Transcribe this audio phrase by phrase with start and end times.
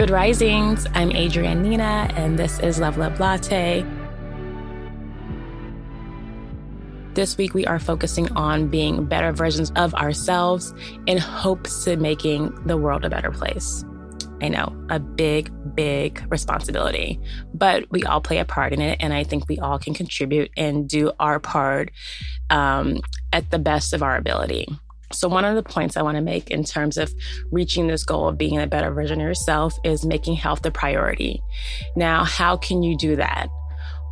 [0.00, 0.86] Good risings.
[0.94, 3.84] I'm Adrienne Nina, and this is Level Up Latte.
[7.12, 10.72] This week, we are focusing on being better versions of ourselves
[11.06, 13.84] in hopes of making the world a better place.
[14.40, 17.20] I know, a big, big responsibility,
[17.52, 18.96] but we all play a part in it.
[19.00, 21.90] And I think we all can contribute and do our part
[22.48, 23.02] um,
[23.34, 24.66] at the best of our ability.
[25.12, 27.12] So, one of the points I want to make in terms of
[27.50, 31.42] reaching this goal of being a better version of yourself is making health a priority.
[31.96, 33.48] Now, how can you do that?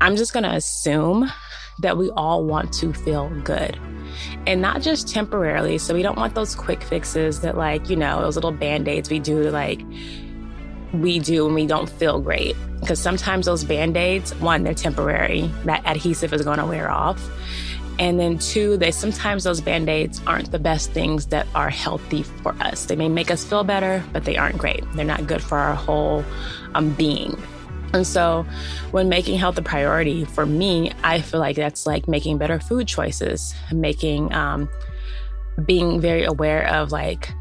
[0.00, 1.30] I'm just going to assume
[1.82, 3.78] that we all want to feel good
[4.46, 5.78] and not just temporarily.
[5.78, 9.08] So, we don't want those quick fixes that, like, you know, those little band aids
[9.08, 9.80] we do like,
[10.92, 12.56] we do when we don't feel great.
[12.80, 17.20] Because sometimes those band aids, one, they're temporary, that adhesive is going to wear off.
[17.98, 22.54] And then two, they sometimes those band-aids aren't the best things that are healthy for
[22.60, 22.86] us.
[22.86, 24.84] They may make us feel better, but they aren't great.
[24.94, 26.24] They're not good for our whole
[26.74, 27.36] um, being.
[27.92, 28.46] And so,
[28.90, 32.86] when making health a priority for me, I feel like that's like making better food
[32.86, 34.68] choices, making, um,
[35.64, 37.32] being very aware of like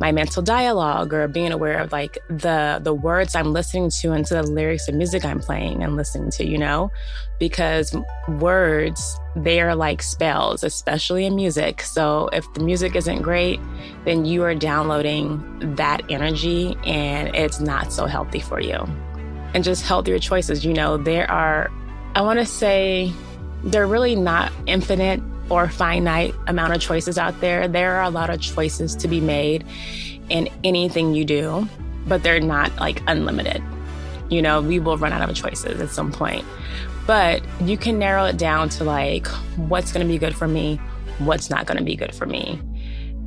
[0.00, 4.24] my mental dialogue or being aware of like the the words I'm listening to and
[4.26, 6.90] to the lyrics of music I'm playing and listening to, you know?
[7.38, 7.96] Because
[8.28, 11.82] words, they are like spells, especially in music.
[11.82, 13.60] So if the music isn't great,
[14.04, 18.86] then you are downloading that energy and it's not so healthy for you.
[19.54, 21.70] And just healthier choices, you know, there are
[22.14, 23.12] I want to say
[23.64, 27.68] they're really not infinite or finite amount of choices out there.
[27.68, 29.64] There are a lot of choices to be made
[30.28, 31.68] in anything you do,
[32.06, 33.62] but they're not like unlimited.
[34.28, 36.44] You know, we will run out of choices at some point.
[37.06, 39.26] But you can narrow it down to like
[39.56, 40.76] what's going to be good for me,
[41.18, 42.60] what's not going to be good for me.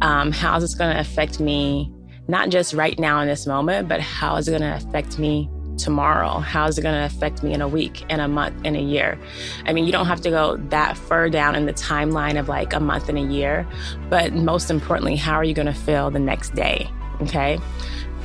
[0.01, 1.91] Um, how is this going to affect me,
[2.27, 5.49] not just right now in this moment, but how is it going to affect me
[5.81, 6.39] tomorrow?
[6.39, 8.81] How is it going to affect me in a week, in a month, in a
[8.81, 9.17] year?
[9.65, 12.73] I mean, you don't have to go that far down in the timeline of like
[12.73, 13.67] a month and a year,
[14.09, 16.89] but most importantly, how are you going to feel the next day?
[17.21, 17.59] Okay.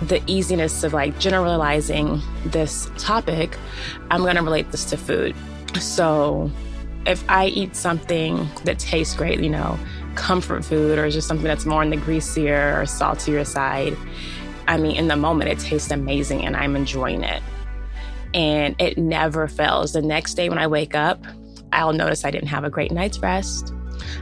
[0.03, 3.57] The easiness of like generalizing this topic,
[4.11, 5.35] I'm going to relate this to food.
[5.81, 6.51] So
[7.07, 9.79] if I eat something that tastes great, you know,
[10.17, 13.97] comfort food or just something that's more on the greasier or saltier side,
[14.69, 17.43] I mean, in the moment, it tastes amazing and I'm enjoying it.
[18.35, 19.93] And it never fails.
[19.93, 21.25] The next day when I wake up,
[21.73, 23.73] I'll notice I didn't have a great night's rest.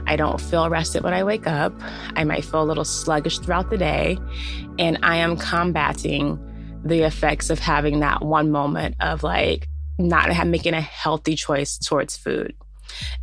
[0.07, 1.73] I don't feel rested when I wake up.
[2.15, 4.17] I might feel a little sluggish throughout the day.
[4.79, 6.39] And I am combating
[6.83, 9.67] the effects of having that one moment of like
[9.97, 12.53] not making a healthy choice towards food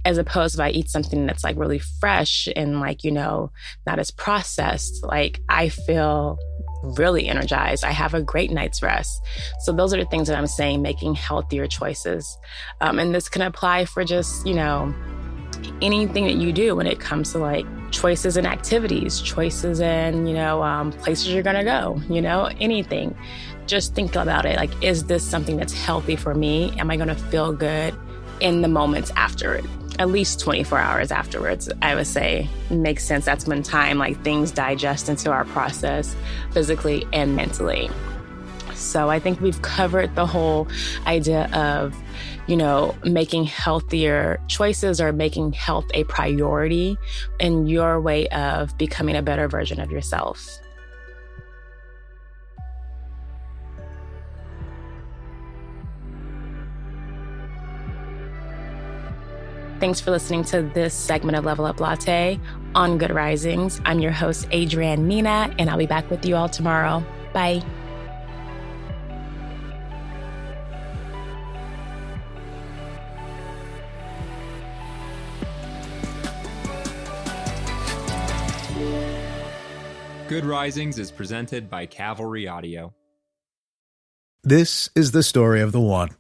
[0.04, 3.52] as opposed if I eat something that's like really fresh and like, you know,
[3.86, 6.38] not as processed, like I feel
[6.82, 7.84] really energized.
[7.84, 9.22] I have a great night's rest.
[9.60, 12.38] So those are the things that I'm saying, making healthier choices.
[12.80, 14.94] Um, and this can apply for just, you know,
[15.80, 20.34] anything that you do when it comes to like choices and activities, choices and, you
[20.34, 23.16] know, um, places you're going to go, you know, anything.
[23.66, 24.56] Just think about it.
[24.56, 26.72] Like, is this something that's healthy for me?
[26.78, 27.94] Am I going to feel good
[28.40, 29.64] in the moments after it?
[29.98, 33.24] At least 24 hours afterwards, I would say makes sense.
[33.24, 36.16] That's when time, like things digest into our process
[36.52, 37.90] physically and mentally.
[38.74, 40.66] So I think we've covered the whole
[41.06, 41.94] idea of,
[42.46, 46.96] you know, making healthier choices or making health a priority
[47.38, 50.58] in your way of becoming a better version of yourself.
[59.82, 62.38] Thanks for listening to this segment of Level Up Latte
[62.72, 63.80] on Good Risings.
[63.84, 67.04] I'm your host, Adrienne Nina, and I'll be back with you all tomorrow.
[67.32, 67.64] Bye.
[80.28, 82.94] Good Risings is presented by Cavalry Audio.
[84.44, 86.10] This is the story of the one.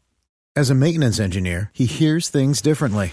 [0.56, 3.12] As a maintenance engineer, he hears things differently.